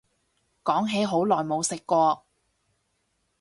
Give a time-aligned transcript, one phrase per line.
[0.63, 2.25] 講起好耐冇食過